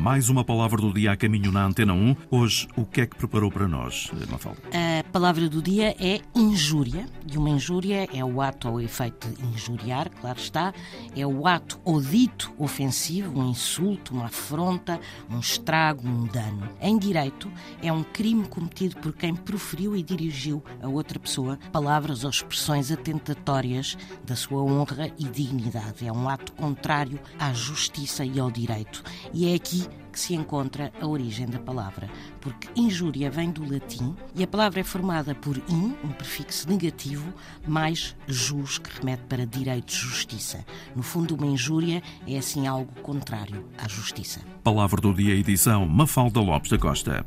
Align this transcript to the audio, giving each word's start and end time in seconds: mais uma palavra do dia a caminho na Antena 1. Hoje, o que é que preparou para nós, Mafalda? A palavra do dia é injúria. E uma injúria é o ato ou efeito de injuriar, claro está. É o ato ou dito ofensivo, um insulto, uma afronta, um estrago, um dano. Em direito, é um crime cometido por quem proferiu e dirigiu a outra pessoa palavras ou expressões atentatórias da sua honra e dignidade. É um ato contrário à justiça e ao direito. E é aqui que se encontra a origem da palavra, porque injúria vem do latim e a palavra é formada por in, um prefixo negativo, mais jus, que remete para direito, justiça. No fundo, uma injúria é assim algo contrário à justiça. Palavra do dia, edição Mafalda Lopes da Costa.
mais 0.00 0.30
uma 0.30 0.42
palavra 0.42 0.80
do 0.80 0.94
dia 0.94 1.12
a 1.12 1.16
caminho 1.16 1.52
na 1.52 1.62
Antena 1.62 1.92
1. 1.92 2.16
Hoje, 2.30 2.66
o 2.74 2.86
que 2.86 3.02
é 3.02 3.06
que 3.06 3.14
preparou 3.16 3.50
para 3.50 3.68
nós, 3.68 4.10
Mafalda? 4.30 4.58
A 4.72 5.04
palavra 5.12 5.46
do 5.46 5.60
dia 5.60 5.94
é 6.00 6.22
injúria. 6.34 7.06
E 7.30 7.36
uma 7.36 7.50
injúria 7.50 8.08
é 8.10 8.24
o 8.24 8.40
ato 8.40 8.70
ou 8.70 8.80
efeito 8.80 9.28
de 9.28 9.44
injuriar, 9.46 10.10
claro 10.10 10.38
está. 10.38 10.72
É 11.14 11.26
o 11.26 11.46
ato 11.46 11.78
ou 11.84 12.00
dito 12.00 12.50
ofensivo, 12.58 13.38
um 13.38 13.50
insulto, 13.50 14.14
uma 14.14 14.24
afronta, 14.24 14.98
um 15.28 15.38
estrago, 15.38 16.08
um 16.08 16.24
dano. 16.24 16.66
Em 16.80 16.98
direito, 16.98 17.52
é 17.82 17.92
um 17.92 18.02
crime 18.02 18.48
cometido 18.48 18.96
por 18.96 19.12
quem 19.12 19.34
proferiu 19.34 19.94
e 19.94 20.02
dirigiu 20.02 20.64
a 20.82 20.88
outra 20.88 21.20
pessoa 21.20 21.58
palavras 21.70 22.24
ou 22.24 22.30
expressões 22.30 22.90
atentatórias 22.90 23.98
da 24.24 24.34
sua 24.34 24.62
honra 24.62 25.12
e 25.18 25.24
dignidade. 25.24 26.06
É 26.06 26.12
um 26.12 26.26
ato 26.26 26.52
contrário 26.52 27.20
à 27.38 27.52
justiça 27.52 28.24
e 28.24 28.40
ao 28.40 28.50
direito. 28.50 29.02
E 29.34 29.46
é 29.46 29.54
aqui 29.54 29.89
que 30.12 30.18
se 30.18 30.34
encontra 30.34 30.92
a 31.00 31.06
origem 31.06 31.46
da 31.46 31.58
palavra, 31.58 32.08
porque 32.40 32.68
injúria 32.74 33.30
vem 33.30 33.50
do 33.50 33.70
latim 33.70 34.14
e 34.34 34.42
a 34.42 34.46
palavra 34.46 34.80
é 34.80 34.84
formada 34.84 35.34
por 35.34 35.56
in, 35.68 35.94
um 36.04 36.08
prefixo 36.08 36.68
negativo, 36.68 37.32
mais 37.66 38.16
jus, 38.26 38.78
que 38.78 38.98
remete 38.98 39.22
para 39.28 39.46
direito, 39.46 39.92
justiça. 39.92 40.64
No 40.94 41.02
fundo, 41.02 41.34
uma 41.34 41.46
injúria 41.46 42.02
é 42.26 42.36
assim 42.36 42.66
algo 42.66 42.92
contrário 43.02 43.64
à 43.78 43.88
justiça. 43.88 44.40
Palavra 44.62 45.00
do 45.00 45.14
dia, 45.14 45.34
edição 45.34 45.86
Mafalda 45.86 46.40
Lopes 46.40 46.70
da 46.70 46.78
Costa. 46.78 47.26